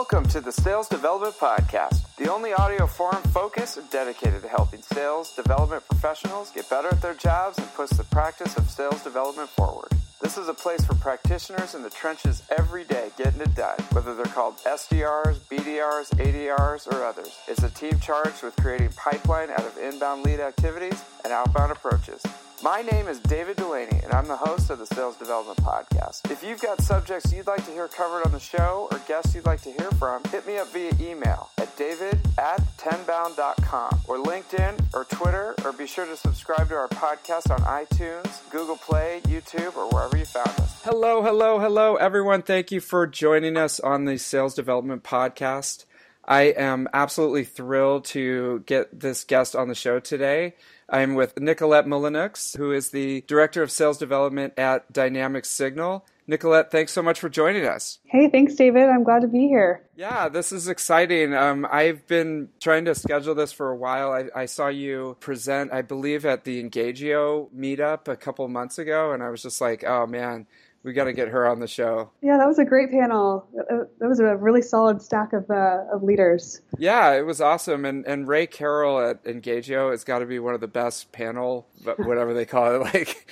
[0.00, 4.80] Welcome to the Sales Development Podcast, the only audio forum focused and dedicated to helping
[4.80, 9.50] sales development professionals get better at their jobs and push the practice of sales development
[9.50, 9.90] forward.
[10.22, 14.14] This is a place for practitioners in the trenches every day getting it done, whether
[14.14, 17.36] they're called SDRs, BDRs, ADRs, or others.
[17.46, 22.22] It's a team charged with creating pipeline out of inbound lead activities and outbound approaches.
[22.62, 26.30] My name is David Delaney, and I'm the host of the Sales Development Podcast.
[26.30, 29.46] If you've got subjects you'd like to hear covered on the show or guests you'd
[29.46, 34.78] like to hear from, hit me up via email at david at tenbound.com or LinkedIn
[34.92, 39.74] or Twitter, or be sure to subscribe to our podcast on iTunes, Google Play, YouTube,
[39.74, 40.82] or wherever you found us.
[40.84, 42.42] Hello, hello, hello, everyone.
[42.42, 45.86] Thank you for joining us on the Sales Development Podcast.
[46.30, 50.54] I am absolutely thrilled to get this guest on the show today.
[50.88, 56.06] I'm with Nicolette Mullenix, who is the Director of Sales Development at Dynamic Signal.
[56.28, 57.98] Nicolette, thanks so much for joining us.
[58.04, 58.84] Hey, thanks, David.
[58.84, 59.82] I'm glad to be here.
[59.96, 61.34] Yeah, this is exciting.
[61.34, 64.12] Um, I've been trying to schedule this for a while.
[64.12, 69.10] I, I, saw you present, I believe, at the Engagio meetup a couple months ago,
[69.10, 70.46] and I was just like, oh man,
[70.82, 72.10] we got to get her on the show.
[72.22, 73.46] Yeah, that was a great panel.
[73.54, 76.62] That was a really solid stack of uh, of leaders.
[76.78, 77.84] Yeah, it was awesome.
[77.84, 81.68] And and Ray Carroll at Engagio has got to be one of the best panel,
[81.98, 83.28] whatever they call it, like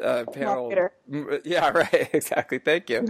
[0.00, 0.72] uh, panel.
[1.44, 2.10] Yeah, right.
[2.12, 2.58] Exactly.
[2.58, 3.08] Thank you.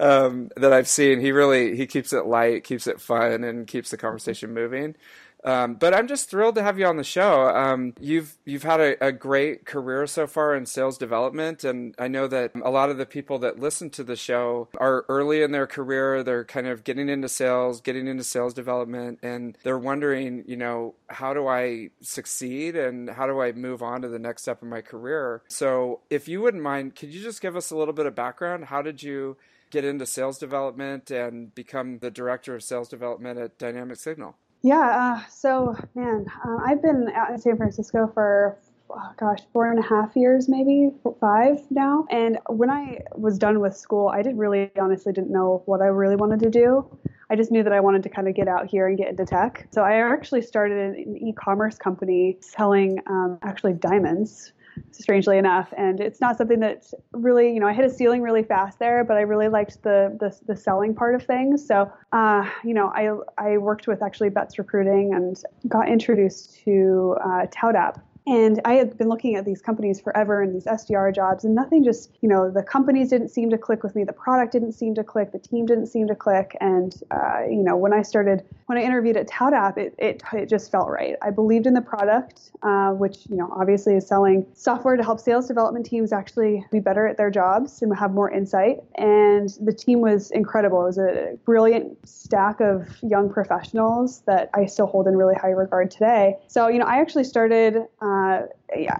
[0.00, 1.20] Um, that I've seen.
[1.20, 4.96] He really he keeps it light, keeps it fun, and keeps the conversation moving.
[5.46, 7.48] Um, but I'm just thrilled to have you on the show.
[7.48, 12.08] Um, you've you've had a, a, great career so far in sales development, and I
[12.08, 15.52] know that a lot of the people that listen to the show are early in
[15.52, 16.24] their career.
[16.24, 20.96] They're kind of getting into sales, getting into sales development, and they're wondering, you know,
[21.08, 24.68] how do I succeed and how do I move on to the next step in
[24.68, 25.42] my career?
[25.46, 28.64] So, if you wouldn't mind, could you just give us a little bit of background?
[28.64, 29.36] How did you
[29.70, 34.36] get into sales development and become the director of sales development at Dynamic Signal?
[34.66, 38.58] Yeah, uh, so man, uh, I've been out in San Francisco for
[38.90, 40.90] oh, gosh, four and a half years, maybe
[41.20, 42.04] five now.
[42.10, 45.86] And when I was done with school, I didn't really, honestly, didn't know what I
[45.86, 46.84] really wanted to do.
[47.30, 49.24] I just knew that I wanted to kind of get out here and get into
[49.24, 49.68] tech.
[49.70, 54.50] So I actually started an e-commerce company selling um, actually diamonds
[54.90, 55.72] strangely enough.
[55.76, 59.04] And it's not something that really, you know, I hit a ceiling really fast there,
[59.04, 61.66] but I really liked the the, the selling part of things.
[61.66, 67.16] So, uh, you know, I I worked with actually Betts Recruiting and got introduced to
[67.22, 71.44] uh, ToutApp and I had been looking at these companies forever and these SDR jobs,
[71.44, 74.02] and nothing just, you know, the companies didn't seem to click with me.
[74.02, 75.30] The product didn't seem to click.
[75.30, 76.56] The team didn't seem to click.
[76.60, 80.48] And, uh, you know, when I started, when I interviewed at ToutApp, it, it, it
[80.48, 81.14] just felt right.
[81.22, 85.20] I believed in the product, uh, which, you know, obviously is selling software to help
[85.20, 88.78] sales development teams actually be better at their jobs and have more insight.
[88.96, 90.82] And the team was incredible.
[90.82, 95.50] It was a brilliant stack of young professionals that I still hold in really high
[95.50, 96.36] regard today.
[96.48, 98.46] So, you know, I actually started, uh, uh,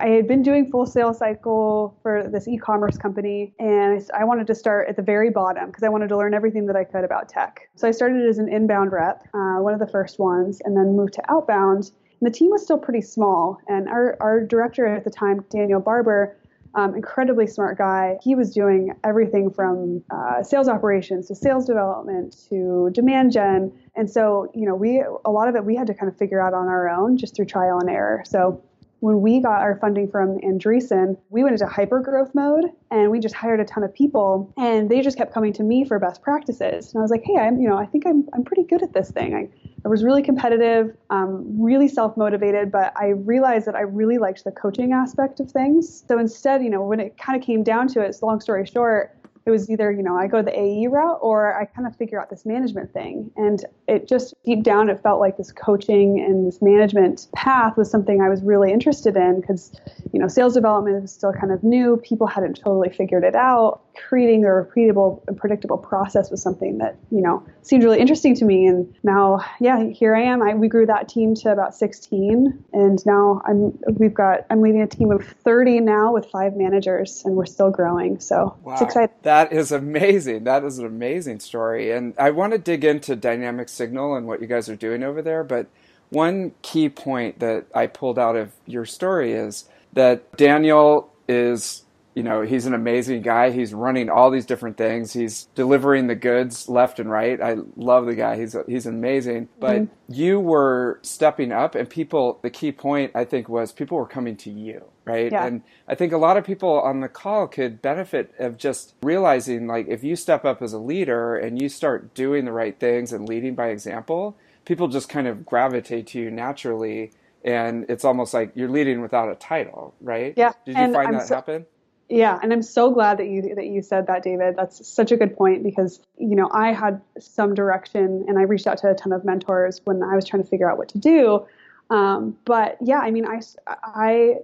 [0.01, 4.55] I had been doing full sales cycle for this e-commerce company, and I wanted to
[4.55, 7.29] start at the very bottom because I wanted to learn everything that I could about
[7.29, 7.69] tech.
[7.75, 10.97] So I started as an inbound rep, uh, one of the first ones, and then
[10.97, 11.91] moved to outbound.
[12.21, 15.81] And the team was still pretty small, and our our director at the time, Daniel
[15.81, 16.37] Barber,
[16.77, 18.19] um, incredibly smart guy.
[18.23, 23.73] He was doing everything from uh, sales operations to sales development to demand gen.
[23.97, 26.41] And so, you know, we a lot of it we had to kind of figure
[26.41, 28.23] out on our own just through trial and error.
[28.27, 28.63] So
[29.01, 33.21] when we got our funding from Andreessen, we went into hyper growth mode and we
[33.21, 36.23] just hired a ton of people and they just kept coming to me for best
[36.23, 36.93] practices.
[36.93, 38.95] And I was like, hey, I'm, you know, I think I'm, I'm pretty good at
[38.95, 39.35] this thing.
[39.35, 39.49] I,
[39.85, 44.45] I was really competitive, um, really self motivated, but I realized that I really liked
[44.45, 46.05] the coaching aspect of things.
[46.09, 49.17] So instead, you know, when it kind of came down to it, long story short,
[49.47, 52.21] it was either, you know, I go the AE route or I kind of figure
[52.21, 53.31] out this management thing.
[53.37, 57.89] And it just deep down, it felt like this coaching and this management path was
[57.89, 59.73] something I was really interested in because,
[60.13, 61.97] you know, sales development was still kind of new.
[61.99, 66.97] People hadn't totally figured it out creating a repeatable and predictable process was something that
[67.11, 68.67] you know seemed really interesting to me.
[68.67, 70.43] And now yeah here i am.
[70.43, 74.83] I, we grew that team to about 16 and now i'm we've got i'm leading
[74.83, 78.21] a team of 30 now with five managers and we're still growing.
[78.21, 78.75] So wow.
[78.75, 79.15] it's exciting.
[79.23, 80.45] That is amazing.
[80.45, 81.93] That is an amazing story.
[81.93, 85.23] And i want to dig into dynamic signal and what you guys are doing over
[85.23, 85.67] there but
[86.11, 91.83] one key point that i pulled out of your story is that daniel is
[92.17, 93.51] you know, he's an amazing guy.
[93.51, 95.13] He's running all these different things.
[95.13, 97.39] He's delivering the goods left and right.
[97.43, 98.39] I love the guy.
[98.39, 99.51] He's he's amazing.
[99.61, 100.15] But mm-hmm.
[100.15, 102.41] you were stepping up, and people.
[102.43, 105.31] The key point I think was people were coming to you, right?
[105.31, 105.45] Yeah.
[105.45, 109.67] And I think a lot of people on the call could benefit of just realizing,
[109.67, 113.13] like, if you step up as a leader and you start doing the right things
[113.13, 117.13] and leading by example, people just kind of gravitate to you naturally
[117.45, 120.35] and it's almost like you're leading without a title, right?
[120.37, 120.53] Yeah.
[120.65, 121.67] Did you and find I'm that so, happen?
[122.09, 124.55] Yeah, and I'm so glad that you that you said that, David.
[124.57, 128.67] That's such a good point because you know I had some direction, and I reached
[128.69, 130.99] out to a ton of mentors when I was trying to figure out what to
[130.99, 131.45] do.
[131.91, 134.37] Um, but yeah, I mean, I, I,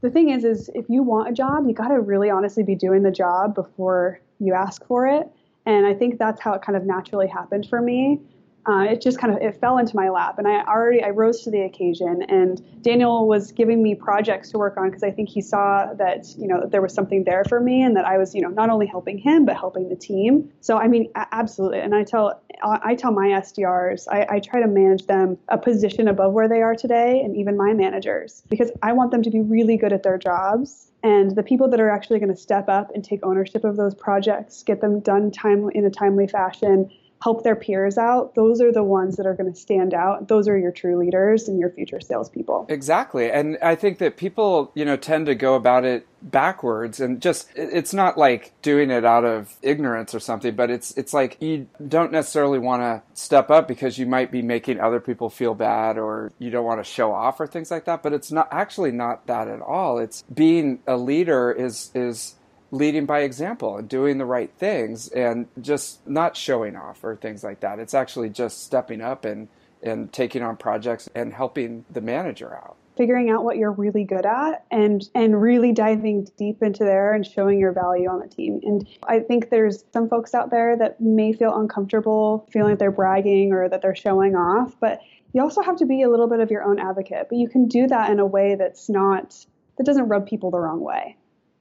[0.00, 2.74] the thing is, is if you want a job, you got to really honestly be
[2.74, 5.28] doing the job before you ask for it.
[5.66, 8.20] And I think that's how it kind of naturally happened for me
[8.66, 11.42] uh, it just kind of it fell into my lap and i already i rose
[11.42, 15.28] to the occasion and daniel was giving me projects to work on because i think
[15.28, 18.34] he saw that you know there was something there for me and that i was
[18.34, 20.50] you know not only helping him but helping the team.
[20.60, 24.66] So i mean absolutely and i tell i tell my sdrs I, I try to
[24.66, 28.92] manage them a position above where they are today and even my managers because i
[28.92, 32.18] want them to be really good at their jobs and the people that are actually
[32.18, 35.84] going to step up and take ownership of those projects get them done time in
[35.84, 36.90] a timely fashion
[37.22, 40.28] help their peers out, those are the ones that are going to stand out.
[40.28, 42.66] Those are your true leaders and your future salespeople.
[42.68, 43.30] Exactly.
[43.30, 47.48] And I think that people, you know, tend to go about it backwards and just
[47.54, 51.68] it's not like doing it out of ignorance or something but it's it's like you
[51.86, 55.96] don't necessarily want to step up because you might be making other people feel bad
[55.96, 58.90] or you don't want to show off or things like that but it's not actually
[58.90, 62.34] not that at all it's being a leader is is
[62.76, 67.42] leading by example and doing the right things and just not showing off or things
[67.42, 67.78] like that.
[67.78, 69.48] It's actually just stepping up and,
[69.82, 72.76] and taking on projects and helping the manager out.
[72.96, 77.26] Figuring out what you're really good at and and really diving deep into there and
[77.26, 78.60] showing your value on the team.
[78.62, 82.90] And I think there's some folks out there that may feel uncomfortable feeling like they're
[82.90, 85.00] bragging or that they're showing off, but
[85.34, 87.26] you also have to be a little bit of your own advocate.
[87.28, 89.44] But you can do that in a way that's not
[89.76, 91.16] that doesn't rub people the wrong way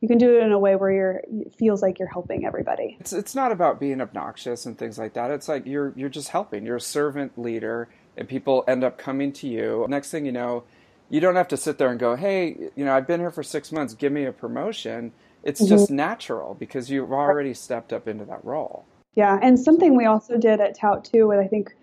[0.06, 2.96] you can do it in a way where you're it feels like you're helping everybody.
[3.00, 5.32] It's it's not about being obnoxious and things like that.
[5.32, 6.64] It's like you're you're just helping.
[6.64, 9.84] You're a servant leader, and people end up coming to you.
[9.90, 10.64] Next thing you know,
[11.10, 13.42] you don't have to sit there and go, "Hey, you know, I've been here for
[13.42, 13.96] six months.
[13.96, 15.12] Give me a promotion."
[15.42, 15.70] It's mm-hmm.
[15.70, 18.86] just natural because you've already stepped up into that role.
[19.16, 21.76] Yeah, and something we also did at Tout too, what I think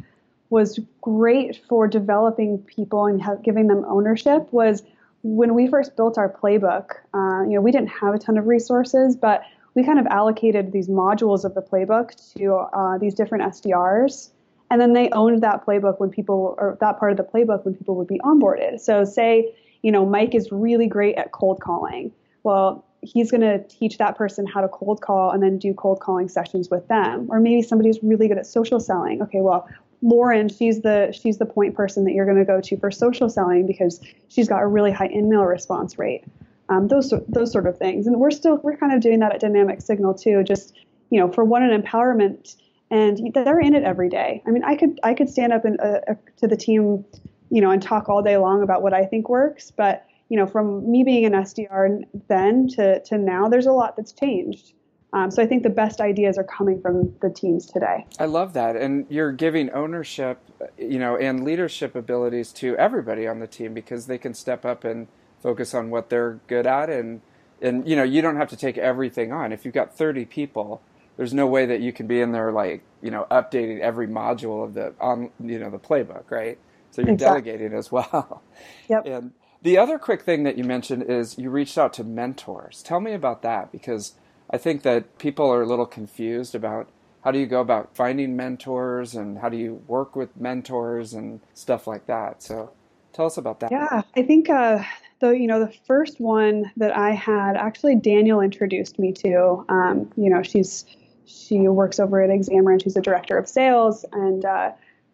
[0.51, 4.85] was great for developing people and giving them ownership was
[5.23, 8.47] when we first built our playbook, uh, you know, we didn't have a ton of
[8.47, 9.43] resources, but
[9.75, 14.31] we kind of allocated these modules of the playbook to uh, these different SDRs,
[14.71, 17.75] and then they owned that playbook when people, or that part of the playbook when
[17.75, 18.81] people would be onboarded.
[18.81, 22.13] So, say, you know, Mike is really great at cold calling.
[22.43, 26.01] Well, he's going to teach that person how to cold call and then do cold
[26.01, 27.27] calling sessions with them.
[27.31, 29.23] Or maybe somebody's really good at social selling.
[29.23, 29.69] Okay, well,
[30.03, 33.29] Lauren, she's the she's the point person that you're going to go to for social
[33.29, 36.25] selling because she's got a really high in-mail response rate.
[36.69, 39.41] Um, those those sort of things, and we're still we're kind of doing that at
[39.41, 40.43] Dynamic Signal too.
[40.43, 40.75] Just
[41.11, 42.57] you know, for one, an empowerment,
[42.91, 44.43] and they're in it every day.
[44.47, 47.05] I mean, I could I could stand up and, uh, uh, to the team,
[47.51, 50.47] you know, and talk all day long about what I think works, but you know,
[50.47, 54.73] from me being an SDR then to to now, there's a lot that's changed.
[55.15, 58.07] Um, so I think the best ideas are coming from the teams today.
[58.19, 60.39] I love that, and you're giving ownership,
[60.79, 64.85] you know, and leadership abilities to everybody on the team because they can step up
[64.85, 65.09] and
[65.43, 67.21] focus on what they're good at, and
[67.61, 69.53] and you know, you don't have to take everything on.
[69.53, 70.83] If you've got 30 people,
[71.17, 74.65] there's no way that you can be in there like you know updating every module
[74.65, 76.59] of the on you know the playbook, right?
[76.91, 77.43] So you're exactly.
[77.43, 78.43] delegating as well.
[78.89, 79.07] Yep.
[79.07, 82.83] And the other quick thing that you mentioned is you reached out to mentors.
[82.83, 84.15] Tell me about that because
[84.53, 86.89] I think that people are a little confused about
[87.25, 91.41] how do you go about finding mentors and how do you work with mentors and
[91.55, 92.43] stuff like that.
[92.43, 92.73] So
[93.13, 93.71] tell us about that.
[93.71, 94.83] Yeah, I think uh,
[95.21, 99.65] the you know the first one that I had actually Daniel introduced me to.
[99.69, 100.85] Um, you know, she's
[101.25, 104.45] she works over at Examiner and she's the director of sales and.
[104.45, 104.73] Uh,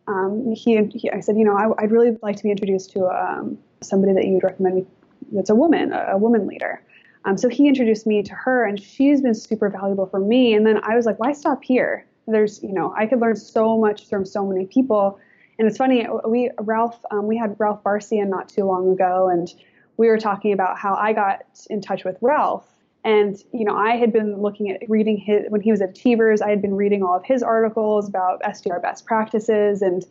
[0.08, 3.04] um, he, he, I said, you know, I, would really like to be introduced to
[3.08, 4.86] um, somebody that you would recommend me
[5.32, 6.82] that's a woman, a, a woman leader.
[7.28, 10.54] Um, so he introduced me to her, and she's been super valuable for me.
[10.54, 12.06] And then I was like, why stop here?
[12.26, 15.20] There's, you know, I could learn so much from so many people.
[15.58, 19.28] And it's funny, we Ralph, um, we had Ralph Barsi in not too long ago,
[19.28, 19.52] and
[19.98, 22.66] we were talking about how I got in touch with Ralph.
[23.04, 26.40] And you know, I had been looking at reading his when he was at Achievers.
[26.40, 30.02] I had been reading all of his articles about SDR best practices, and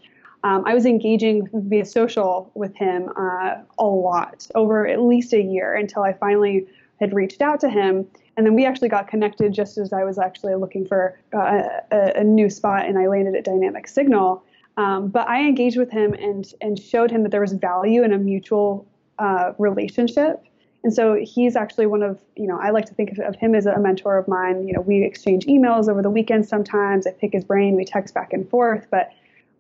[0.44, 5.42] um, I was engaging via social with him uh, a lot over at least a
[5.42, 6.68] year until I finally
[7.00, 8.08] had reached out to him.
[8.36, 12.20] And then we actually got connected just as I was actually looking for uh, a,
[12.20, 14.44] a, new spot, and I landed at Dynamic Signal.
[14.78, 18.14] Um, but I engaged with him and and showed him that there was value in
[18.14, 18.88] a mutual
[19.18, 20.44] uh, relationship.
[20.84, 23.56] And so he's actually one of, you know, I like to think of, of, him
[23.56, 24.68] as a mentor of mine.
[24.68, 27.08] You know, we exchange emails over the weekend sometimes.
[27.08, 28.88] I pick his brain, we text back and forth.
[28.92, 29.12] But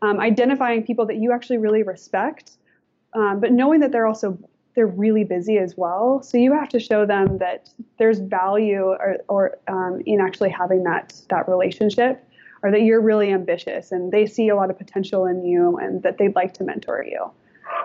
[0.02, 2.52] um, identifying people that you actually really respect,
[3.14, 4.38] um, but knowing that they're also
[4.78, 6.22] they're really busy as well.
[6.22, 7.68] So you have to show them that
[7.98, 12.24] there's value or, or um, in actually having that that relationship,
[12.62, 16.04] or that you're really ambitious and they see a lot of potential in you and
[16.04, 17.26] that they'd like to mentor you.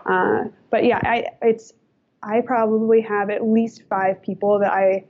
[0.05, 1.73] Uh, but yeah, I it's
[2.23, 5.05] I probably have at least five people that I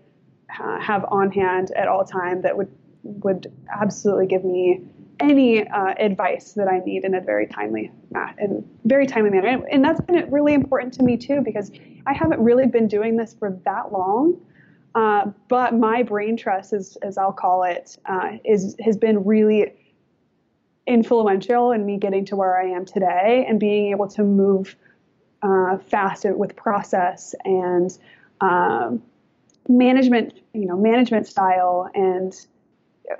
[0.60, 2.70] uh, have on hand at all time that would
[3.02, 4.82] would absolutely give me
[5.22, 7.90] any uh, advice that I need in a very timely
[8.38, 9.48] and very timely manner.
[9.48, 11.70] And, and, that's been really important to me too because
[12.06, 14.40] I haven't really been doing this for that long.
[14.94, 19.72] Uh, but my brain trust, as, as I'll call it, uh, is has been really
[20.86, 24.76] influential in me getting to where I am today and being able to move
[25.42, 27.96] uh, fast with process and
[28.40, 29.02] um,
[29.68, 32.34] management, you know, management style and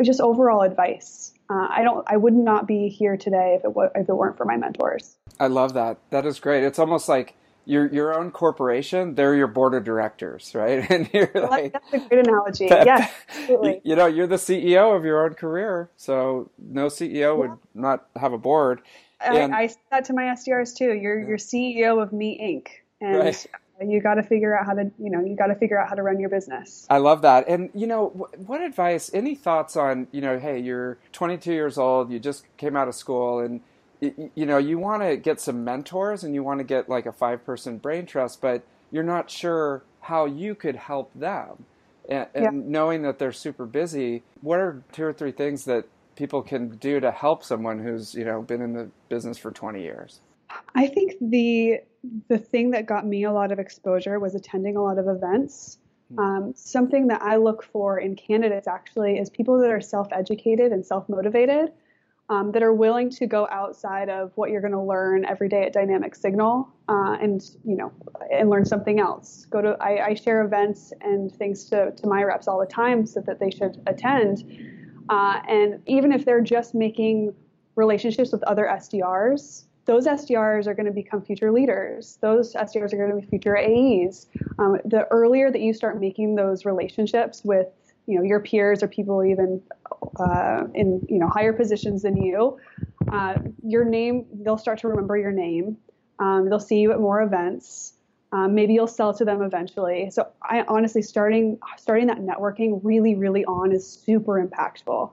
[0.02, 1.32] just overall advice.
[1.52, 2.04] Uh, I don't.
[2.08, 5.16] I would not be here today if it w- if it weren't for my mentors.
[5.38, 5.98] I love that.
[6.10, 6.64] That is great.
[6.64, 7.34] It's almost like
[7.66, 9.14] your your own corporation.
[9.14, 10.82] They're your board of directors, right?
[10.90, 12.66] And you're well, like that's a great analogy.
[12.66, 13.82] yes, absolutely.
[13.84, 17.32] You know, you're the CEO of your own career, so no CEO yeah.
[17.32, 18.80] would not have a board.
[19.20, 20.94] And, I, I said that to my SDRs too.
[20.94, 21.28] You're yeah.
[21.28, 22.68] you're CEO of Me Inc.
[23.00, 23.46] And right
[23.90, 25.94] you got to figure out how to you know you got to figure out how
[25.94, 26.86] to run your business.
[26.90, 27.48] I love that.
[27.48, 32.10] And you know what advice any thoughts on you know hey you're 22 years old
[32.10, 33.60] you just came out of school and
[34.00, 37.12] you know you want to get some mentors and you want to get like a
[37.12, 41.64] five person brain trust but you're not sure how you could help them.
[42.08, 42.50] And, and yeah.
[42.52, 45.86] knowing that they're super busy what are two or three things that
[46.16, 49.80] people can do to help someone who's you know been in the business for 20
[49.80, 50.20] years
[50.74, 51.80] I think the
[52.28, 55.78] the thing that got me a lot of exposure was attending a lot of events.
[56.12, 56.18] Hmm.
[56.18, 60.84] Um, something that I look for in candidates actually is people that are self-educated and
[60.84, 61.72] self-motivated,
[62.28, 65.64] um, that are willing to go outside of what you're going to learn every day
[65.64, 67.92] at Dynamic Signal, uh, and you know,
[68.32, 69.46] and learn something else.
[69.50, 73.06] Go to I, I, share events and things to to my reps all the time
[73.06, 74.44] so that they should attend,
[75.08, 77.34] uh, and even if they're just making
[77.74, 82.18] relationships with other SDRs those SDRs are going to become future leaders.
[82.20, 84.26] Those SDRs are going to be future AEs.
[84.58, 87.66] Um, the earlier that you start making those relationships with,
[88.06, 89.60] you know, your peers or people even
[90.18, 92.58] uh, in you know higher positions than you,
[93.10, 93.34] uh,
[93.64, 95.76] your name they'll start to remember your name.
[96.18, 97.94] Um, they'll see you at more events.
[98.32, 100.10] Um, maybe you'll sell to them eventually.
[100.10, 105.12] So I honestly starting starting that networking really really on is super impactful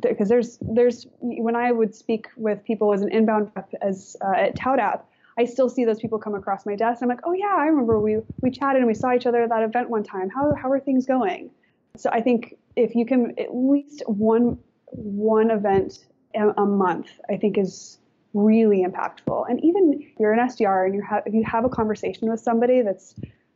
[0.00, 4.16] because uh, there's there's when I would speak with people as an inbound rep as
[4.20, 5.02] uh, at ToutApp,
[5.38, 7.02] I still see those people come across my desk.
[7.02, 9.48] I'm like, oh yeah, I remember we we chatted and we saw each other at
[9.48, 10.28] that event one time.
[10.28, 11.50] How how are things going?
[11.96, 14.58] So I think if you can at least one
[14.90, 17.98] one event a, a month, I think is
[18.34, 19.48] really impactful.
[19.48, 22.82] And even you're an SDR and you have if you have a conversation with somebody
[22.82, 23.14] that's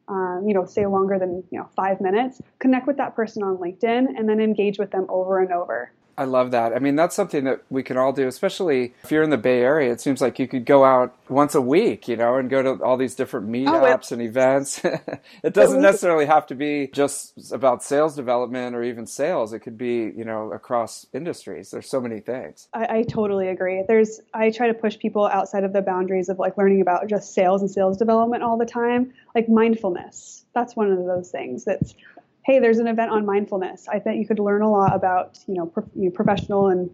[0.08, 3.56] um, you know, say longer than you know five minutes, connect with that person on
[3.56, 5.92] LinkedIn, and then engage with them over and over.
[6.16, 6.74] I love that.
[6.74, 9.60] I mean, that's something that we can all do, especially if you're in the Bay
[9.60, 9.90] Area.
[9.92, 12.84] It seems like you could go out once a week, you know, and go to
[12.84, 14.80] all these different oh, meetups oh, and events.
[15.42, 19.52] it doesn't necessarily have to be just about sales development or even sales.
[19.52, 21.70] It could be, you know, across industries.
[21.70, 22.68] There's so many things.
[22.74, 23.82] I, I totally agree.
[23.88, 27.32] There's, I try to push people outside of the boundaries of like learning about just
[27.32, 30.44] sales and sales development all the time, like mindfulness.
[30.54, 31.94] That's one of those things that's
[32.44, 33.86] hey, there's an event on mindfulness.
[33.88, 36.90] I think you could learn a lot about, you know, pro- you know professional and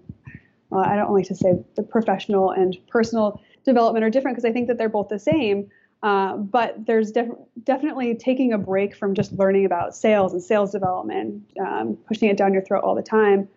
[0.72, 4.52] uh, I don't like to say the professional and personal development are different because I
[4.52, 5.70] think that they're both the same.
[6.02, 7.30] Uh, but there's def-
[7.64, 12.36] definitely taking a break from just learning about sales and sales development, um, pushing it
[12.36, 13.48] down your throat all the time.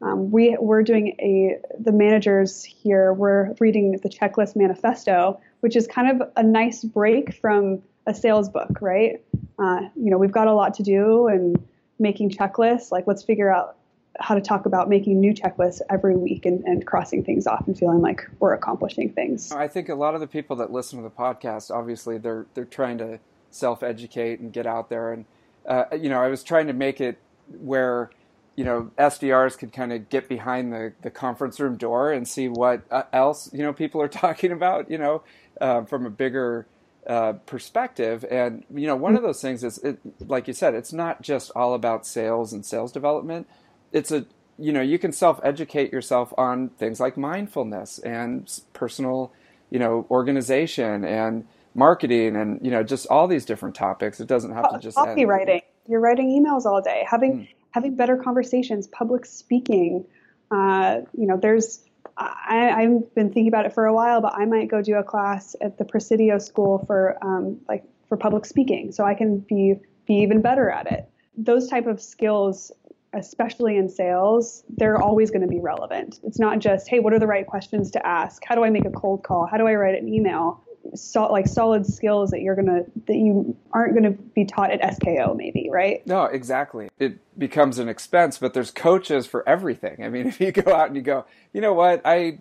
[0.00, 3.12] Um, we we're doing a the managers here.
[3.12, 8.48] We're reading the checklist manifesto, which is kind of a nice break from a sales
[8.48, 9.22] book, right?
[9.58, 11.62] Uh, you know, we've got a lot to do and
[11.98, 12.90] making checklists.
[12.90, 13.76] Like, let's figure out
[14.18, 17.78] how to talk about making new checklists every week and, and crossing things off and
[17.78, 19.52] feeling like we're accomplishing things.
[19.52, 22.64] I think a lot of the people that listen to the podcast, obviously, they're they're
[22.64, 25.12] trying to self educate and get out there.
[25.12, 25.24] And
[25.66, 27.18] uh, you know, I was trying to make it
[27.60, 28.10] where
[28.56, 32.48] you know SDRs could kind of get behind the, the conference room door and see
[32.48, 34.90] what uh, else you know people are talking about.
[34.90, 35.22] You know,
[35.60, 36.66] uh, from a bigger
[37.08, 38.24] uh, perspective.
[38.30, 41.50] And you know, one of those things is, it, like you said, it's not just
[41.56, 43.48] all about sales and sales development.
[43.92, 44.26] It's a
[44.58, 49.32] you know you can self educate yourself on things like mindfulness and personal
[49.70, 54.20] you know organization and marketing and you know just all these different topics.
[54.20, 55.62] It doesn't have to just copywriting.
[55.86, 57.48] You're writing emails all day, having mm.
[57.70, 60.04] having better conversations, public speaking.
[60.50, 61.80] Uh, you know, there's
[62.18, 65.04] I, I've been thinking about it for a while, but I might go do a
[65.04, 69.76] class at the Presidio School for um, like for public speaking, so I can be
[70.06, 71.08] be even better at it.
[71.36, 72.72] Those type of skills,
[73.12, 76.18] especially in sales, they're always going to be relevant.
[76.24, 78.42] It's not just hey, what are the right questions to ask?
[78.44, 79.46] How do I make a cold call?
[79.46, 80.64] How do I write an email?
[80.94, 85.36] So, like solid skills that you're gonna that you aren't gonna be taught at SKO
[85.36, 86.06] maybe right?
[86.06, 86.88] No exactly.
[86.98, 90.04] It becomes an expense but there's coaches for everything.
[90.04, 92.02] I mean if you go out and you go you know what?
[92.04, 92.38] I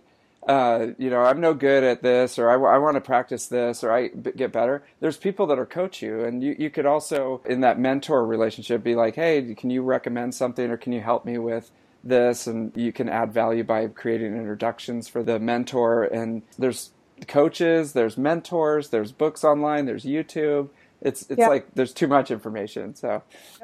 [0.48, 3.84] uh, you know I'm no good at this or I, I want to practice this
[3.84, 7.60] or I get better there's people that'll coach you and you, you could also in
[7.62, 11.38] that mentor relationship be like hey can you recommend something or can you help me
[11.38, 11.72] with
[12.04, 12.48] this?
[12.48, 16.92] And you can add value by creating introductions for the mentor and there's
[17.28, 20.70] coaches, there's mentors, there's books online, there's YouTube.
[21.02, 21.50] It's it's yep.
[21.50, 22.96] like there's too much information.
[22.96, 23.24] So,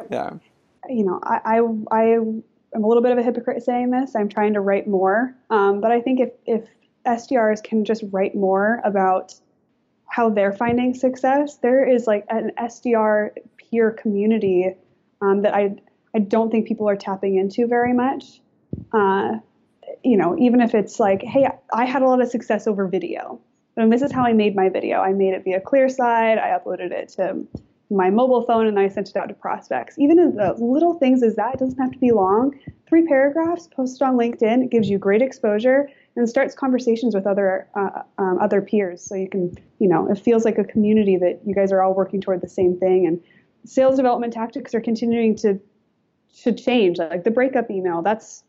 [0.09, 0.31] yeah.
[0.89, 1.59] You know, I
[1.91, 2.43] I I am
[2.73, 4.15] a little bit of a hypocrite saying this.
[4.15, 6.67] I'm trying to write more, um, but I think if if
[7.05, 9.33] SDRs can just write more about
[10.05, 14.75] how they're finding success, there is like an SDR peer community
[15.21, 15.75] um, that I
[16.13, 18.41] I don't think people are tapping into very much.
[18.91, 19.39] Uh,
[20.03, 23.39] you know, even if it's like, hey, I had a lot of success over video.
[23.75, 24.99] And this is how I made my video.
[24.99, 26.39] I made it via ClearSlide.
[26.39, 27.45] I uploaded it to
[27.89, 29.97] my mobile phone and I sent it out to prospects.
[29.99, 32.57] Even the little things as that, it doesn't have to be long.
[32.87, 34.63] Three paragraphs posted on LinkedIn.
[34.63, 39.03] It gives you great exposure and starts conversations with other uh, um, other peers.
[39.03, 41.93] So you can, you know, it feels like a community that you guys are all
[41.93, 43.07] working toward the same thing.
[43.07, 43.21] And
[43.65, 45.59] sales development tactics are continuing to
[46.43, 46.97] to change.
[46.97, 48.43] Like the breakup email, that's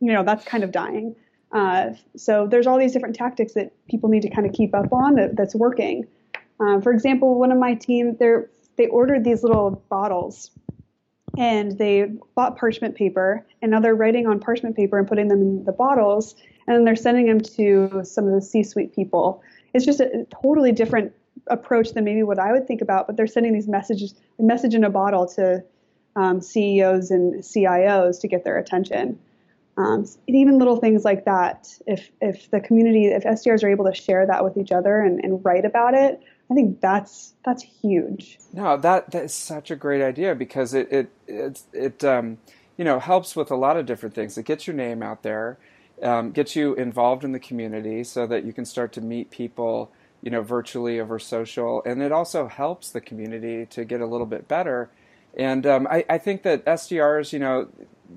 [0.00, 1.14] you know that's kind of dying.
[1.52, 4.92] Uh, so there's all these different tactics that people need to kind of keep up
[4.92, 6.06] on that, that's working.
[6.60, 10.50] Uh, for example, one of my team, they ordered these little bottles,
[11.38, 15.40] and they bought parchment paper, and now they're writing on parchment paper and putting them
[15.40, 16.34] in the bottles,
[16.66, 19.42] and they're sending them to some of the C-suite people.
[19.74, 21.12] It's just a totally different
[21.48, 24.74] approach than maybe what I would think about, but they're sending these messages, a message
[24.74, 25.62] in a bottle to
[26.16, 29.18] um, CEOs and CIOs to get their attention.
[29.78, 33.84] Um, and even little things like that, if if the community, if SDRs are able
[33.84, 37.62] to share that with each other and, and write about it, I think that's that's
[37.62, 38.38] huge.
[38.52, 42.38] No, that that is such a great idea because it it it, it um,
[42.78, 44.38] you know helps with a lot of different things.
[44.38, 45.58] It gets your name out there,
[46.02, 49.90] um, gets you involved in the community so that you can start to meet people,
[50.22, 54.26] you know, virtually over social, and it also helps the community to get a little
[54.26, 54.88] bit better.
[55.36, 57.68] And um, I, I think that SDRs, you know,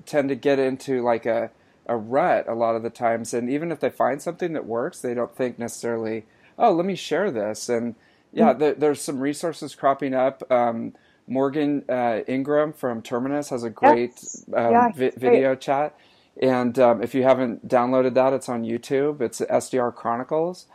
[0.06, 1.50] tend to get into like a
[1.86, 3.34] a rut a lot of the times.
[3.34, 6.24] And even if they find something that works they don't think necessarily
[6.58, 7.68] oh let me share this.
[7.68, 7.94] And
[8.32, 8.78] yeah mm-hmm.
[8.80, 10.50] there's some resources cropping up.
[10.50, 10.94] Um,
[11.26, 14.44] morgan uh, ingram from terminus has a great yes.
[14.54, 15.60] um, yeah, vi- video great.
[15.60, 15.96] chat.
[16.40, 19.20] And um, if you haven't downloaded that it's on youtube.
[19.20, 20.66] It's sdr chronicles.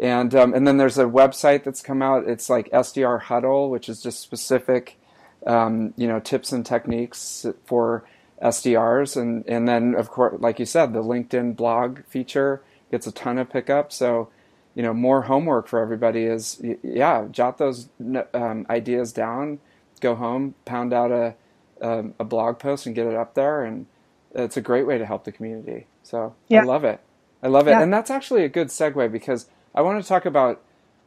[0.00, 2.28] And um, and then there's a website that's come out.
[2.28, 4.98] It's like sdr huddle which is just specific
[5.46, 8.04] um, you know tips and techniques for
[8.42, 13.12] SDRs, and and then of course, like you said, the LinkedIn blog feature gets a
[13.12, 13.92] ton of pickup.
[13.92, 14.28] So,
[14.74, 17.88] you know, more homework for everybody is yeah, jot those
[18.32, 19.60] um, ideas down,
[20.00, 21.34] go home, pound out a,
[21.80, 23.86] a, a blog post, and get it up there, and
[24.34, 25.86] it's a great way to help the community.
[26.02, 26.62] So yeah.
[26.62, 27.00] I love it.
[27.42, 27.82] I love it, yeah.
[27.82, 30.62] and that's actually a good segue because I want to talk about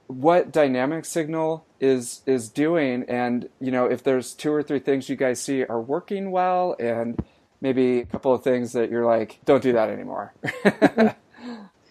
[0.07, 3.03] what dynamic signal is is doing.
[3.07, 6.75] And you know if there's two or three things you guys see are working well
[6.79, 7.21] and
[7.61, 10.33] maybe a couple of things that you're like don't do that anymore.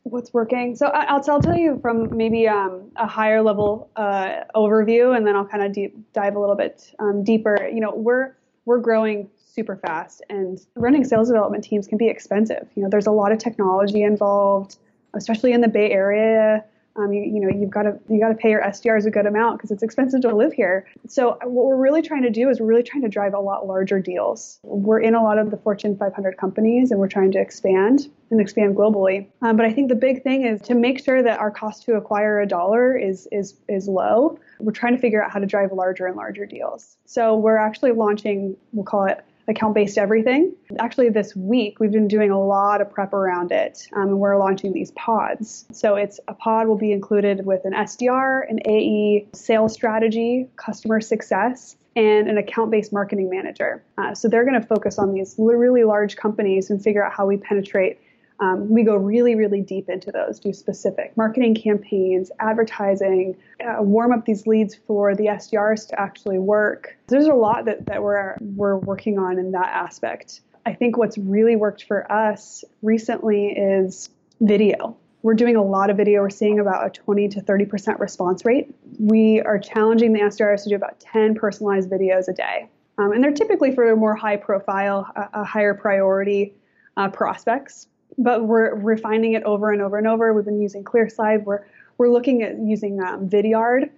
[0.05, 0.77] What's working?
[0.77, 5.35] So I'll, I'll tell you from maybe um, a higher level uh, overview and then
[5.35, 7.69] i'll kind of deep dive a little bit um, deeper.
[7.73, 12.69] You know we're we're growing super fast and running sales development teams can be expensive.
[12.75, 14.77] You know there's a lot of technology involved
[15.15, 16.65] especially in the bay area
[16.99, 19.27] um, you, you know, you've got to you got to pay your SDRs a good
[19.27, 20.87] amount because it's expensive to live here.
[21.09, 23.67] So what we're really trying to do is we're really trying to drive a lot
[23.67, 24.59] larger deals.
[24.63, 28.41] We're in a lot of the Fortune 500 companies, and we're trying to expand and
[28.41, 29.29] expand globally.
[29.43, 31.95] Um, but I think the big thing is to make sure that our cost to
[31.95, 34.39] acquire a dollar is is is low.
[34.59, 36.97] We're trying to figure out how to drive larger and larger deals.
[37.05, 40.55] So we're actually launching, we'll call it account based everything.
[40.79, 44.37] Actually, this week we've been doing a lot of prep around it, um, and we're
[44.39, 45.67] launching these pods.
[45.73, 51.01] So it's a pod will be included with an SDR, an AE, sales strategy, customer
[51.01, 53.83] success, and an account based marketing manager.
[53.97, 57.27] Uh, so they're going to focus on these really large companies and figure out how
[57.27, 57.99] we penetrate
[58.39, 64.13] um, we go really, really deep into those, do specific marketing campaigns, advertising, uh, warm
[64.13, 66.97] up these leads for the SDRs to actually work.
[67.07, 70.43] There's a lot that, that we're, we're working on in that aspect.
[70.67, 74.97] I think what's really worked for us recently is video.
[75.23, 76.21] We're doing a lot of video.
[76.21, 78.75] We're seeing about a 20 to 30% response rate.
[78.99, 82.69] We are challenging the SDRs to do about 10 personalized videos a day.
[82.99, 86.55] Um, and they're typically for more high profile, uh, higher priority
[86.97, 87.89] uh, prospects
[88.19, 90.33] but we're refining it over and over and over.
[90.33, 91.45] We've been using ClearSlide.
[91.45, 91.65] We're
[91.99, 93.91] we're looking at using um, Vidyard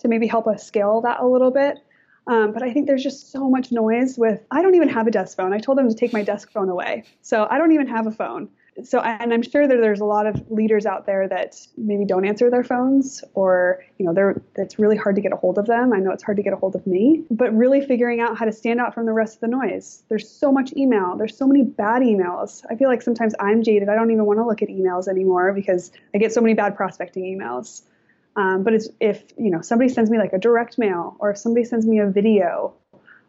[0.00, 1.78] to maybe help us scale that a little bit.
[2.26, 4.44] Um, but I think there's just so much noise with.
[4.50, 5.54] I don't even have a desk phone.
[5.54, 8.12] I told them to take my desk phone away, so I don't even have a
[8.12, 8.48] phone
[8.84, 12.24] so and I'm sure that there's a lot of leaders out there that maybe don't
[12.24, 15.66] answer their phones or you know they're it's really hard to get a hold of
[15.66, 15.92] them.
[15.92, 18.44] I know it's hard to get a hold of me, but really figuring out how
[18.44, 20.02] to stand out from the rest of the noise.
[20.08, 21.16] There's so much email.
[21.16, 22.64] There's so many bad emails.
[22.70, 23.88] I feel like sometimes I'm jaded.
[23.88, 26.76] I don't even want to look at emails anymore because I get so many bad
[26.76, 27.82] prospecting emails.
[28.36, 31.38] Um, but it's if you know somebody sends me like a direct mail or if
[31.38, 32.74] somebody sends me a video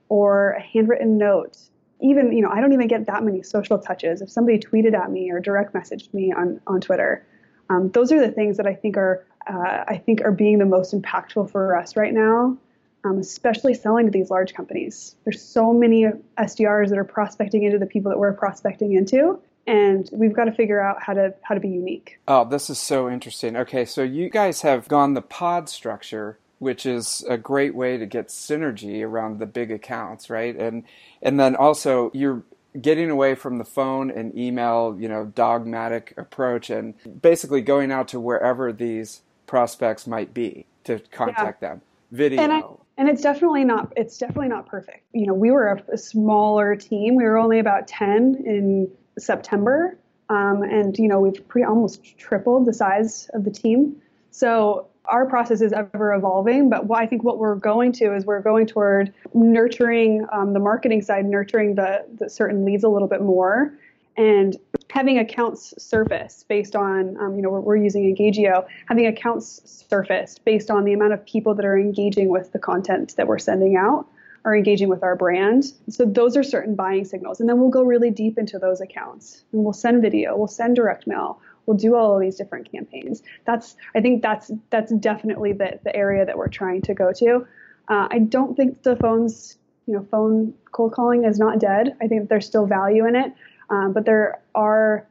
[0.08, 1.58] or a handwritten note
[2.02, 4.22] even you know I don't even get that many social touches.
[4.22, 7.26] If somebody tweeted at me or direct messaged me on on Twitter,
[7.70, 10.66] um, those are the things that I think are uh, I think are being the
[10.66, 12.58] most impactful for us right now.
[13.06, 15.16] Um, especially selling to these large companies.
[15.24, 16.08] There's so many
[16.38, 20.52] SDRs that are prospecting into the people that we're prospecting into, and we've got to
[20.52, 22.20] figure out how to how to be unique.
[22.28, 23.56] Oh, this is so interesting.
[23.56, 28.06] Okay, so you guys have gone the pod structure which is a great way to
[28.06, 30.56] get synergy around the big accounts, right?
[30.56, 30.84] And
[31.22, 32.44] and then also you're
[32.80, 38.08] getting away from the phone and email, you know, dogmatic approach and basically going out
[38.10, 41.70] to wherever these prospects might be to contact yeah.
[41.70, 41.82] them.
[42.12, 42.42] Video.
[42.42, 42.62] And, I,
[42.98, 45.04] and it's definitely not it's definitely not perfect.
[45.14, 47.16] You know, we were a, a smaller team.
[47.16, 49.98] We were only about 10 in September.
[50.30, 53.96] Um, and you know, we've pretty almost tripled the size of the team.
[54.32, 58.42] So our process is ever evolving, but I think what we're going to is we're
[58.42, 63.22] going toward nurturing um, the marketing side, nurturing the, the certain leads a little bit
[63.22, 63.74] more,
[64.18, 64.58] and
[64.90, 70.38] having accounts surface based on, um, you know, we're, we're using Engagio, having accounts surface
[70.40, 73.76] based on the amount of people that are engaging with the content that we're sending
[73.76, 74.08] out
[74.46, 75.66] are engaging with our brand.
[75.90, 77.40] So those are certain buying signals.
[77.40, 80.76] And then we'll go really deep into those accounts and we'll send video, we'll send
[80.76, 83.24] direct mail, we'll do all of these different campaigns.
[83.46, 87.46] That's I think that's that's definitely the the area that we're trying to go to.
[87.88, 91.96] Uh, I don't think the phones, you know, phone cold calling is not dead.
[92.02, 93.34] I think there's still value in it,
[93.70, 95.08] um, but there are,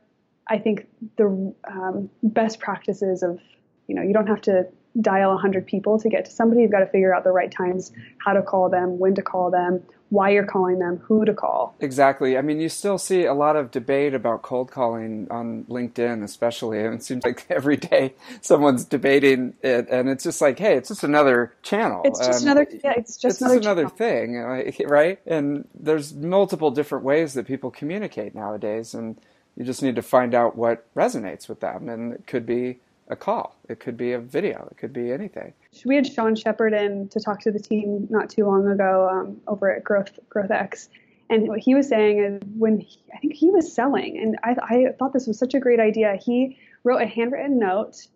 [0.47, 3.41] I think, the um, best practices of,
[3.89, 4.69] you know, you don't have to
[5.01, 6.63] dial 100 people to get to somebody.
[6.63, 7.93] You've got to figure out the right times,
[8.25, 11.75] how to call them, when to call them, why you're calling them, who to call.
[11.81, 12.39] Exactly.
[12.39, 16.81] I mean, you still see a lot of debate about cold calling on LinkedIn, especially.
[16.81, 20.89] And it seems like every day someone's debating it, and it's just like, hey, it's
[20.89, 22.03] just another channel.
[22.05, 22.67] It's just um, another.
[22.83, 25.21] Yeah, it's just it's another, just another thing, right?
[25.27, 29.21] And there's multiple different ways that people communicate nowadays, and
[29.57, 33.17] you just need to find out what resonates with them, and it could be a
[33.17, 33.57] call.
[33.69, 34.69] It could be a video.
[34.71, 35.53] It could be anything.
[35.85, 39.41] We had Sean Sheppard in to talk to the team not too long ago um,
[39.47, 40.89] over at Growth GrowthX,
[41.31, 44.57] and what he was saying is when he, I think he was selling, and I,
[44.63, 46.17] I thought this was such a great idea.
[46.17, 48.07] He wrote a handwritten note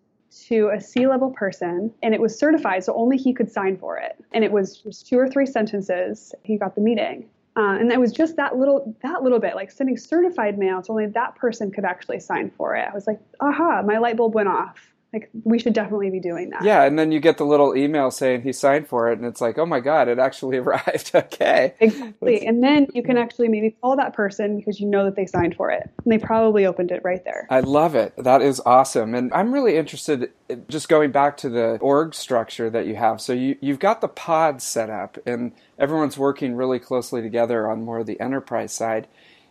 [0.47, 4.17] to a C-level person, and it was certified, so only he could sign for it.
[4.31, 6.33] And it was just two or three sentences.
[6.43, 7.29] He got the meeting.
[7.55, 10.91] Uh, and it was just that little that little bit like sending certified mail so
[10.91, 12.87] only that person could actually sign for it.
[12.89, 16.49] I was like aha my light bulb went off like we should definitely be doing
[16.49, 16.63] that.
[16.63, 19.39] Yeah, and then you get the little email saying he signed for it, and it's
[19.39, 21.11] like, oh my god, it actually arrived.
[21.13, 21.75] okay.
[21.79, 25.27] Exactly, and then you can actually maybe call that person because you know that they
[25.27, 27.45] signed for it, and they probably opened it right there.
[27.51, 28.13] I love it.
[28.17, 30.31] That is awesome, and I'm really interested.
[30.49, 34.01] Uh, just going back to the org structure that you have, so you you've got
[34.01, 38.73] the pods set up, and everyone's working really closely together on more of the enterprise
[38.73, 39.07] side.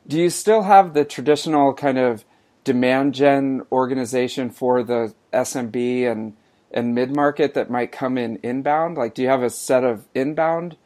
[0.09, 2.25] Do you still have the traditional kind of
[2.65, 6.35] demand gen organization for the SMB and
[6.75, 8.97] and mid market that might come in inbound?
[8.97, 10.77] Like, do you have a set of inbound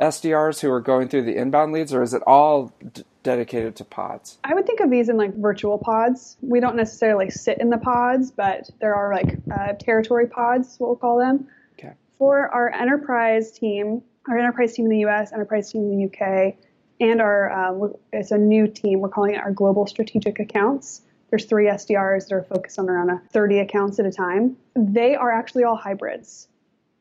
[0.00, 3.84] SDRs who are going through the inbound leads, or is it all d- dedicated to
[3.84, 4.38] pods?
[4.42, 6.36] I would think of these in like virtual pods.
[6.40, 10.88] We don't necessarily sit in the pods, but there are like uh, territory pods, what
[10.88, 11.46] we'll call them.
[11.78, 11.92] Okay.
[12.18, 16.54] For our enterprise team, our enterprise team in the US, enterprise team in the UK,
[17.00, 19.00] and our uh, it's a new team.
[19.00, 21.02] We're calling it our global strategic accounts.
[21.34, 24.56] There's three SDRs that are focused on around 30 accounts at a time.
[24.76, 26.46] They are actually all hybrids.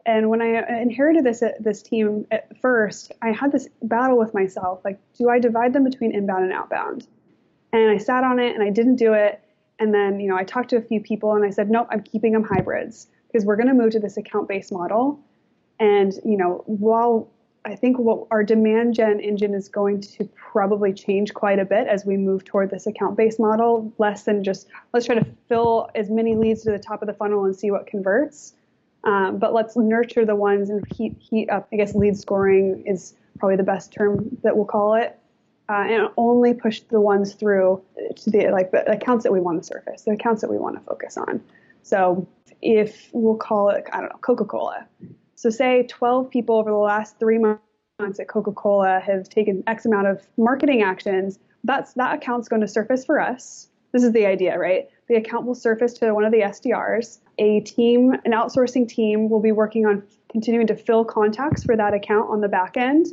[0.07, 4.83] And when I inherited this this team at first, I had this battle with myself.
[4.83, 7.05] Like, do I divide them between inbound and outbound?
[7.73, 9.39] And I sat on it and I didn't do it.
[9.77, 12.01] And then, you know, I talked to a few people and I said, nope, I'm
[12.01, 15.19] keeping them hybrids because we're going to move to this account based model.
[15.79, 17.29] And, you know, while
[17.65, 21.87] I think what our demand gen engine is going to probably change quite a bit
[21.87, 25.89] as we move toward this account based model, less than just let's try to fill
[25.95, 28.53] as many leads to the top of the funnel and see what converts.
[29.05, 31.67] Um, but let's nurture the ones and heat, heat up.
[31.71, 35.17] I guess lead scoring is probably the best term that we'll call it.
[35.69, 37.81] Uh, and only push the ones through
[38.17, 40.75] to the like the accounts that we want to surface, the accounts that we want
[40.75, 41.41] to focus on.
[41.83, 42.27] So
[42.61, 44.85] if we'll call it, I don't know, Coca-Cola.
[45.43, 50.07] So say 12 people over the last three months at Coca-Cola have taken X amount
[50.07, 51.37] of marketing actions.
[51.65, 53.67] That's that account's going to surface for us.
[53.91, 54.87] This is the idea, right?
[55.09, 59.41] The account will surface to one of the SDRs a team, an outsourcing team, will
[59.41, 63.07] be working on continuing to fill contacts for that account on the back end.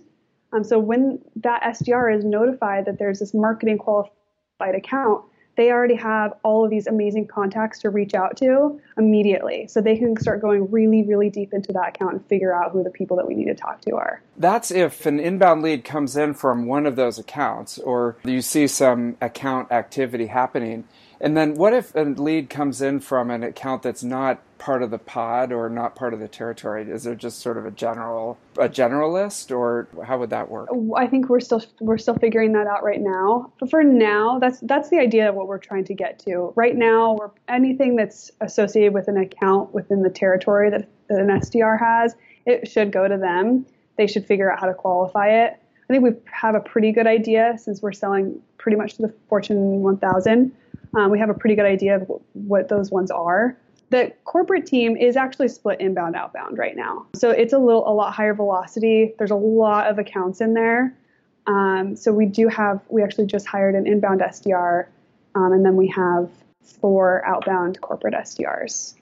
[0.53, 5.25] Um, so when that SDR is notified that there's this marketing qualified account,
[5.57, 9.67] they already have all of these amazing contacts to reach out to immediately.
[9.69, 12.83] So they can start going really, really deep into that account and figure out who
[12.83, 14.23] the people that we need to talk to are.
[14.37, 18.67] That's if an inbound lead comes in from one of those accounts or you see
[18.67, 20.85] some account activity happening
[21.21, 24.91] and then what if a lead comes in from an account that's not part of
[24.91, 26.89] the pod or not part of the territory?
[26.91, 30.71] Is there just sort of a general a generalist or how would that work?
[30.97, 33.53] I think we're still we're still figuring that out right now.
[33.61, 36.53] But for now, that's that's the idea of what we're trying to get to.
[36.57, 41.29] Right now, we're anything that's associated with an account within the territory that, that an
[41.29, 42.15] SDR has,
[42.47, 43.67] it should go to them.
[43.97, 45.61] They should figure out how to qualify it.
[45.91, 49.15] I think we have a pretty good idea since we're selling pretty much to the
[49.29, 50.53] Fortune 1000
[50.95, 53.57] um, we have a pretty good idea of what those ones are.
[53.91, 57.07] The corporate team is actually split inbound outbound right now.
[57.15, 59.15] So it's a little a lot higher velocity.
[59.19, 60.97] There's a lot of accounts in there.
[61.47, 64.87] Um, so we do have we actually just hired an inbound SDR,
[65.35, 66.31] um, and then we have
[66.63, 68.95] four outbound corporate SDRs.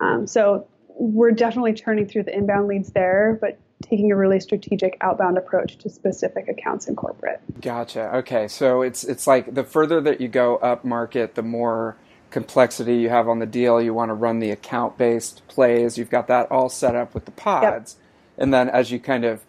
[0.00, 4.96] Um, so we're definitely churning through the inbound leads there, but taking a really strategic
[5.00, 7.40] outbound approach to specific accounts in corporate.
[7.60, 8.16] Gotcha.
[8.16, 11.96] Okay, so it's it's like the further that you go up market, the more
[12.30, 13.80] complexity you have on the deal.
[13.80, 15.98] You want to run the account based plays.
[15.98, 18.42] You've got that all set up with the pods, yep.
[18.42, 19.44] and then as you kind of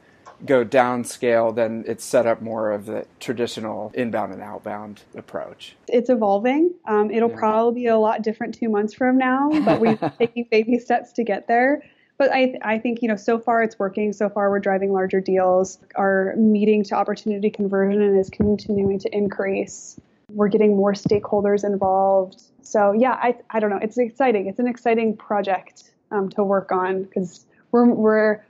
[0.46, 5.78] go downscale, then it's set up more of the traditional inbound and outbound approach.
[5.88, 6.74] It's evolving.
[6.86, 7.38] Um, it'll yeah.
[7.38, 11.24] probably be a lot different two months from now, but we're taking baby steps to
[11.24, 11.82] get there
[12.18, 14.14] but I, I think you know so far it's working.
[14.14, 15.80] So far we're driving larger deals.
[15.96, 20.00] Our meeting to opportunity conversion is continuing to increase.
[20.32, 22.42] We're getting more stakeholders involved.
[22.62, 23.80] So yeah i, I don't know.
[23.82, 24.48] It's exciting.
[24.48, 28.42] It's an exciting project um, to work on because we're, we're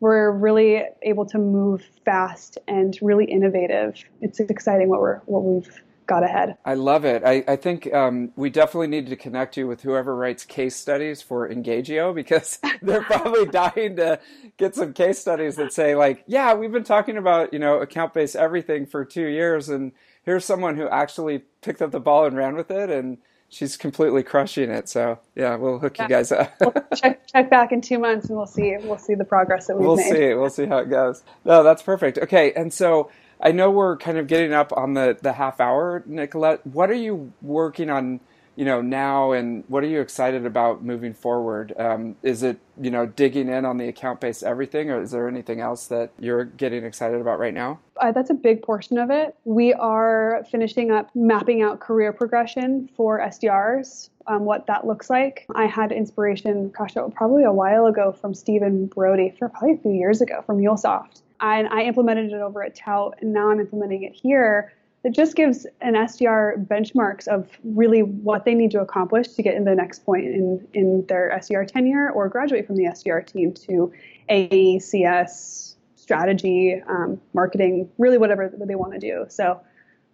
[0.00, 4.04] we're really able to move fast and really innovative.
[4.20, 6.56] It's exciting what we're what we've got ahead.
[6.64, 7.22] I love it.
[7.24, 11.22] I, I think um, we definitely need to connect you with whoever writes case studies
[11.22, 14.20] for Engagio because they're probably dying to
[14.56, 18.14] get some case studies that say like, yeah, we've been talking about you know account
[18.14, 19.92] based everything for two years, and
[20.24, 23.18] here's someone who actually picked up the ball and ran with it and.
[23.50, 24.88] She's completely crushing it.
[24.88, 26.04] So yeah, we'll hook yeah.
[26.04, 26.52] you guys up.
[26.60, 29.76] we'll check check back in two months and we'll see we'll see the progress that
[29.76, 30.10] we've we'll made.
[30.10, 30.34] We'll see.
[30.34, 31.22] We'll see how it goes.
[31.44, 32.18] No, that's perfect.
[32.18, 33.10] Okay, and so
[33.40, 36.66] I know we're kind of getting up on the, the half hour, Nicolette.
[36.66, 38.20] What are you working on,
[38.56, 41.72] you know, now, and what are you excited about moving forward?
[41.78, 45.28] Um, is it, you know, digging in on the account based everything, or is there
[45.28, 47.80] anything else that you're getting excited about right now?
[48.00, 49.36] Uh, that's a big portion of it.
[49.44, 54.10] We are finishing up mapping out career progression for SDRs.
[54.26, 55.46] Um, what that looks like.
[55.54, 59.92] I had inspiration, gosh, probably a while ago from Stephen Brody, for probably a few
[59.92, 64.02] years ago from MuleSoft and I implemented it over at Tout, and now I'm implementing
[64.04, 64.72] it here.
[65.04, 69.54] It just gives an SDR benchmarks of really what they need to accomplish to get
[69.54, 73.52] in the next point in, in their SDR tenure or graduate from the SDR team
[73.52, 73.92] to
[74.30, 79.26] AECS strategy, um, marketing, really whatever they want to do.
[79.28, 79.60] So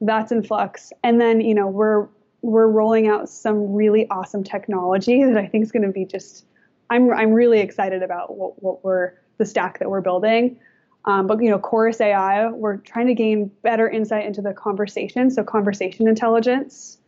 [0.01, 0.93] that's in flux.
[1.05, 2.09] And then, you know, we're
[2.43, 6.47] we're rolling out some really awesome technology that I think is going to be just
[6.89, 10.59] I'm I'm really excited about what, what we're the stack that we're building.
[11.05, 15.31] Um, but you know, Chorus AI, we're trying to gain better insight into the conversation,
[15.31, 16.99] so conversation intelligence.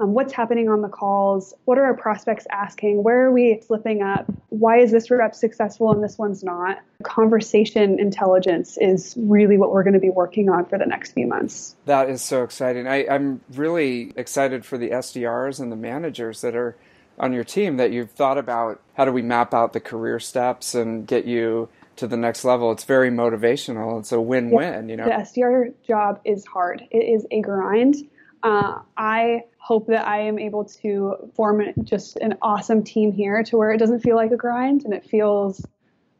[0.00, 4.02] um, what's happening on the calls, what are our prospects asking, where are we slipping
[4.02, 6.80] up, why is this rep successful and this one's not.
[7.02, 11.26] Conversation intelligence is really what we're going to be working on for the next few
[11.26, 11.76] months.
[11.84, 12.88] That is so exciting.
[12.88, 16.76] I, I'm really excited for the SDRs and the managers that are
[17.18, 20.74] on your team that you've thought about how do we map out the career steps
[20.74, 22.72] and get you to the next level.
[22.72, 24.00] It's very motivational.
[24.00, 25.04] It's a win-win, you know.
[25.04, 26.82] The SDR job is hard.
[26.90, 27.96] It is a grind.
[28.42, 33.56] Uh, I hope that I am able to form just an awesome team here to
[33.56, 35.64] where it doesn't feel like a grind and it feels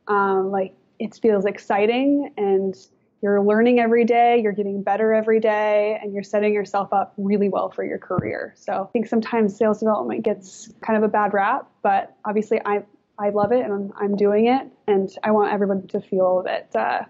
[0.07, 2.77] um, like it feels exciting and
[3.23, 7.49] you're learning every day, you're getting better every day, and you're setting yourself up really
[7.49, 8.53] well for your career.
[8.57, 12.83] So I think sometimes sales development gets kind of a bad rap, but obviously I
[13.19, 16.75] I love it and I'm, I'm doing it, and I want everyone to feel that.
[16.75, 17.05] Uh,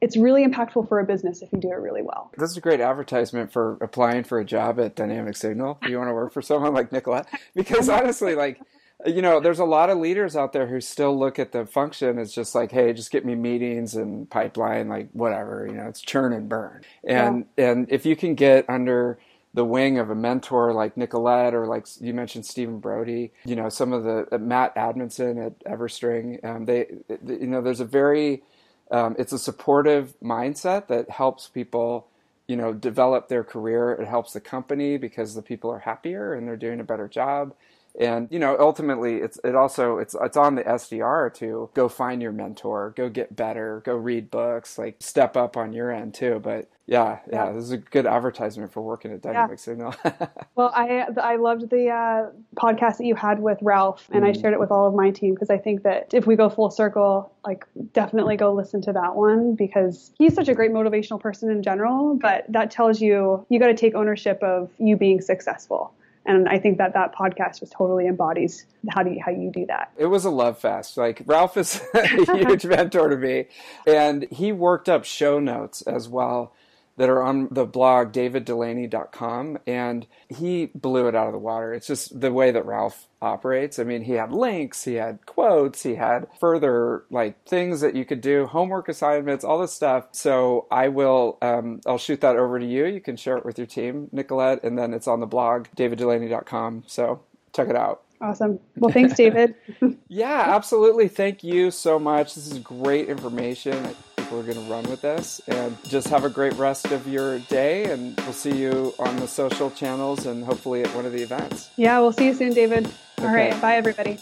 [0.00, 2.32] it's really impactful for a business if you do it really well.
[2.38, 5.78] This is a great advertisement for applying for a job at Dynamic Signal.
[5.86, 7.26] You want to work for someone like Nicolette?
[7.54, 8.60] Because honestly, like,
[9.04, 12.18] you know, there's a lot of leaders out there who still look at the function
[12.18, 16.00] as just like, hey, just get me meetings and pipeline, like whatever, you know, it's
[16.00, 16.82] churn and burn.
[17.04, 17.70] And yeah.
[17.70, 19.18] and if you can get under
[19.54, 23.68] the wing of a mentor like Nicolette or like you mentioned Stephen Brody, you know,
[23.68, 26.86] some of the uh, Matt Amundson at Everstring, um, they,
[27.26, 28.42] you know, there's a very
[28.90, 32.08] um, it's a supportive mindset that helps people,
[32.48, 33.92] you know, develop their career.
[33.92, 37.54] It helps the company because the people are happier and they're doing a better job
[37.98, 42.22] and you know ultimately it's it also it's it's on the SDR to go find
[42.22, 46.40] your mentor, go get better, go read books, like step up on your end too.
[46.42, 49.62] But yeah, yeah, yeah this is a good advertisement for working at Dynamic yeah.
[49.62, 49.94] Signal.
[50.54, 54.28] well, I I loved the uh, podcast that you had with Ralph, and mm.
[54.28, 56.48] I shared it with all of my team because I think that if we go
[56.48, 61.20] full circle, like definitely go listen to that one because he's such a great motivational
[61.20, 62.16] person in general.
[62.16, 65.92] But that tells you you got to take ownership of you being successful
[66.30, 69.66] and I think that that podcast just totally embodies how do you, how you do
[69.66, 69.92] that.
[69.96, 70.96] It was a love fest.
[70.96, 73.46] Like Ralph is a huge mentor to me,
[73.86, 76.52] and he worked up show notes as well
[77.00, 81.72] that are on the blog daviddelaney.com and he blew it out of the water.
[81.72, 83.78] It's just the way that Ralph operates.
[83.78, 88.04] I mean, he had links, he had quotes, he had further like things that you
[88.04, 90.08] could do, homework assignments, all this stuff.
[90.12, 92.84] So I will, um, I'll shoot that over to you.
[92.84, 96.84] You can share it with your team, Nicolette, and then it's on the blog daviddelaney.com.
[96.86, 97.22] So
[97.54, 98.02] check it out.
[98.20, 98.60] Awesome.
[98.76, 99.54] Well, thanks, David.
[100.08, 101.08] yeah, absolutely.
[101.08, 102.34] Thank you so much.
[102.34, 103.96] This is great information
[104.30, 105.40] we're going to run with this.
[105.48, 109.26] And just have a great rest of your day, and we'll see you on the
[109.26, 111.70] social channels and hopefully at one of the events.
[111.76, 112.86] Yeah, we'll see you soon, David.
[113.18, 113.28] Okay.
[113.28, 113.60] All right.
[113.60, 114.18] Bye, everybody.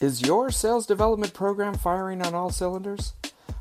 [0.00, 3.14] Is your sales development program firing on all cylinders?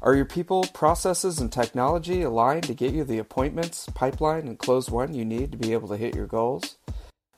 [0.03, 4.91] Are your people, processes, and technology aligned to get you the appointments, pipeline, and close
[4.91, 6.77] one you need to be able to hit your goals?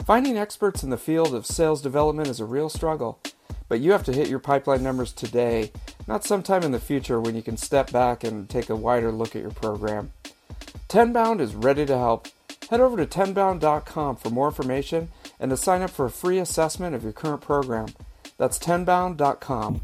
[0.05, 3.19] Finding experts in the field of sales development is a real struggle.
[3.67, 5.71] But you have to hit your pipeline numbers today,
[6.07, 9.35] not sometime in the future when you can step back and take a wider look
[9.35, 10.12] at your program.
[10.88, 12.27] Tenbound is ready to help.
[12.71, 15.09] Head over to tenbound.com for more information
[15.39, 17.89] and to sign up for a free assessment of your current program.
[18.38, 19.81] That's tenbound.com.